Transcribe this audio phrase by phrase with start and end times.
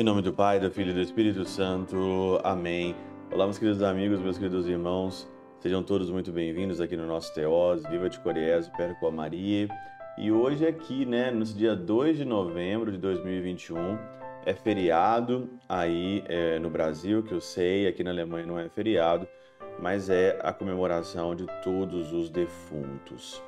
[0.00, 2.40] Em nome do Pai, do Filho e do Espírito Santo.
[2.42, 2.96] Amém.
[3.30, 5.28] Olá, meus queridos amigos, meus queridos irmãos.
[5.58, 7.82] Sejam todos muito bem-vindos aqui no nosso Teós.
[7.82, 9.68] Viva de Coriés, Perco Maria.
[10.16, 13.98] E hoje aqui, né, no dia 2 de novembro de 2021,
[14.46, 19.28] é feriado aí é, no Brasil, que eu sei, aqui na Alemanha não é feriado,
[19.80, 23.42] mas é a comemoração de todos os defuntos.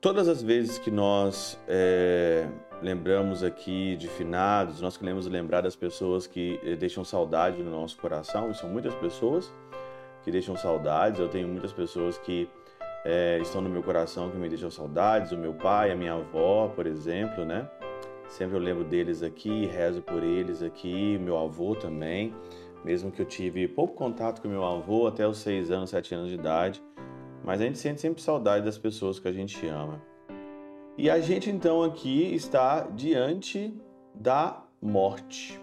[0.00, 2.46] Todas as vezes que nós é,
[2.80, 7.96] lembramos aqui de finados, nós queremos lembrar das pessoas que eh, deixam saudade no nosso
[7.96, 9.52] coração, e são muitas pessoas
[10.22, 11.18] que deixam saudades.
[11.18, 12.48] Eu tenho muitas pessoas que
[13.04, 16.68] é, estão no meu coração que me deixam saudades, o meu pai, a minha avó,
[16.68, 17.68] por exemplo, né?
[18.28, 22.34] Sempre eu lembro deles aqui, rezo por eles aqui, meu avô também,
[22.84, 26.28] mesmo que eu tive pouco contato com meu avô até os seis anos, sete anos
[26.28, 26.82] de idade,
[27.44, 30.00] mas a gente sente sempre saudade das pessoas que a gente ama.
[30.96, 33.72] E a gente então aqui está diante
[34.14, 35.60] da morte.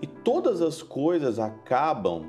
[0.00, 2.24] E todas as coisas acabam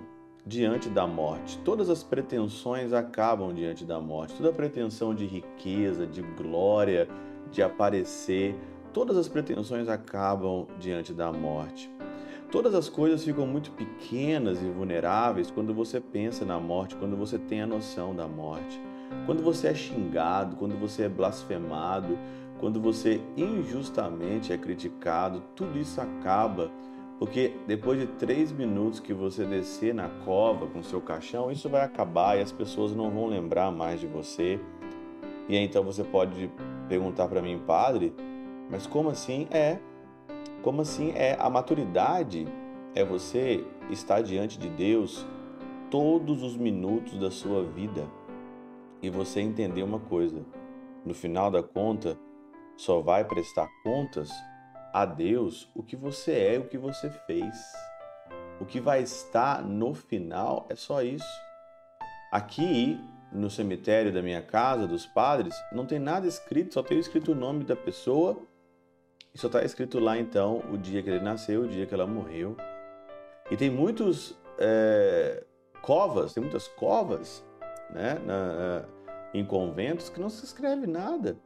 [0.46, 1.58] diante da morte.
[1.60, 4.36] Todas as pretensões acabam diante da morte.
[4.36, 7.08] Toda pretensão de riqueza, de glória,
[7.52, 8.56] de aparecer,
[8.94, 11.92] todas as pretensões acabam diante da morte.
[12.50, 17.38] Todas as coisas ficam muito pequenas e vulneráveis quando você pensa na morte, quando você
[17.38, 18.82] tem a noção da morte.
[19.26, 22.18] Quando você é xingado, quando você é blasfemado,
[22.58, 26.72] quando você injustamente é criticado, tudo isso acaba,
[27.20, 31.82] porque depois de três minutos que você descer na cova com seu caixão, isso vai
[31.82, 34.58] acabar e as pessoas não vão lembrar mais de você.
[35.50, 36.50] E aí, então você pode
[36.88, 38.14] perguntar para mim, padre,
[38.70, 39.48] mas como assim?
[39.52, 39.80] É,
[40.62, 41.36] como assim é?
[41.40, 42.48] A maturidade
[42.96, 45.26] é você estar diante de Deus
[45.90, 48.08] todos os minutos da sua vida
[49.02, 50.46] e você entender uma coisa:
[51.06, 52.18] no final da conta,
[52.76, 54.30] só vai prestar contas
[54.94, 57.56] a Deus o que você é o que você fez.
[58.60, 61.48] O que vai estar no final é só isso.
[62.32, 63.00] Aqui
[63.32, 67.36] no cemitério da minha casa, dos padres, não tem nada escrito, só tem escrito o
[67.36, 68.42] nome da pessoa
[69.34, 72.08] e só está escrito lá então o dia que ele nasceu, o dia que ela
[72.08, 72.56] morreu.
[73.50, 75.44] E tem muitos é,
[75.82, 77.46] covas, tem muitas covas,
[77.90, 78.86] né, na,
[79.34, 81.38] em conventos que não se escreve nada,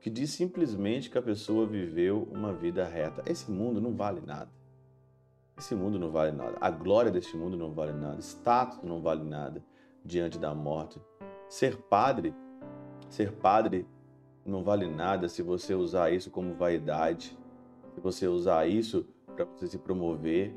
[0.00, 3.22] que diz simplesmente que a pessoa viveu uma vida reta.
[3.26, 4.50] Esse mundo não vale nada.
[5.58, 6.56] Esse mundo não vale nada.
[6.58, 8.18] A glória deste mundo não vale nada.
[8.20, 9.62] Status não vale nada
[10.02, 10.98] diante da morte.
[11.48, 12.34] Ser padre,
[13.10, 13.86] ser padre
[14.44, 17.36] não vale nada se você usar isso como vaidade,
[17.94, 20.54] se você usar isso para você se promover,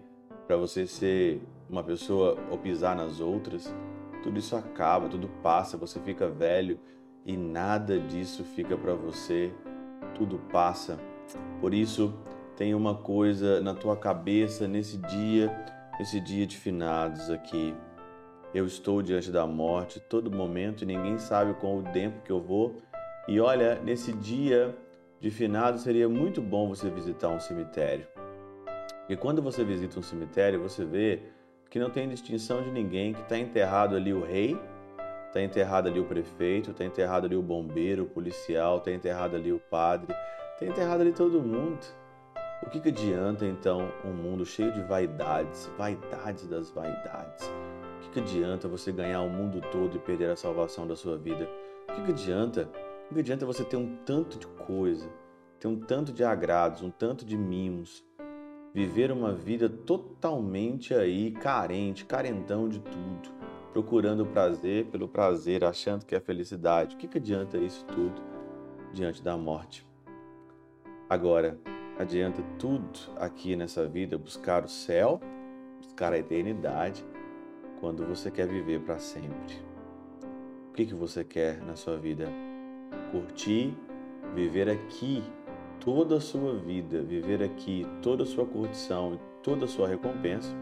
[0.47, 3.73] para você ser uma pessoa ou pisar nas outras.
[4.21, 6.79] Tudo isso acaba, tudo passa, você fica velho
[7.25, 9.53] e nada disso fica para você.
[10.15, 10.99] Tudo passa.
[11.59, 12.13] Por isso,
[12.55, 15.51] tem uma coisa na tua cabeça nesse dia,
[15.99, 17.73] esse dia de finados aqui.
[18.53, 22.39] Eu estou diante da morte todo momento e ninguém sabe com o tempo que eu
[22.39, 22.75] vou
[23.27, 24.75] e olha, nesse dia
[25.19, 28.05] de finado seria muito bom você visitar um cemitério.
[29.07, 31.21] E quando você visita um cemitério, você vê
[31.69, 34.57] que não tem distinção de ninguém, que está enterrado ali o rei,
[35.27, 39.51] está enterrado ali o prefeito, está enterrado ali o bombeiro, o policial, está enterrado ali
[39.51, 40.13] o padre,
[40.53, 41.79] está enterrado ali todo mundo.
[42.61, 47.45] O que, que adianta então um mundo cheio de vaidades, vaidades das vaidades?
[47.45, 51.17] O que, que adianta você ganhar o mundo todo e perder a salvação da sua
[51.17, 51.49] vida?
[51.89, 52.69] O que, que adianta
[53.13, 55.07] não adianta você ter um tanto de coisa,
[55.59, 58.03] ter um tanto de agrados, um tanto de mimos,
[58.73, 63.29] viver uma vida totalmente aí carente, carentão de tudo,
[63.71, 66.95] procurando prazer pelo prazer, achando que é felicidade.
[66.95, 68.19] O que, que adianta isso tudo
[68.91, 69.85] diante da morte?
[71.07, 71.59] Agora,
[71.99, 75.21] adianta tudo aqui nessa vida buscar o céu,
[75.79, 77.05] buscar a eternidade,
[77.79, 79.55] quando você quer viver para sempre.
[80.69, 82.27] O que, que você quer na sua vida?
[83.11, 83.75] Curtir,
[84.33, 85.23] viver aqui
[85.79, 90.53] toda a sua vida, viver aqui toda a sua curtição, toda a sua recompensa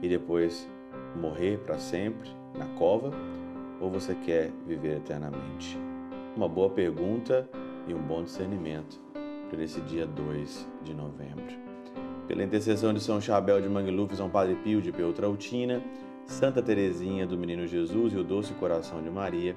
[0.00, 0.68] e depois
[1.16, 3.10] morrer para sempre na cova?
[3.80, 5.76] Ou você quer viver eternamente?
[6.36, 7.48] Uma boa pergunta
[7.86, 9.00] e um bom discernimento
[9.50, 11.62] para esse dia 2 de novembro.
[12.26, 15.82] Pela intercessão de São Chabel de Mangluf, São Padre Pio de Peltrautina,
[16.24, 19.56] Santa Teresinha do Menino Jesus e o Doce Coração de Maria,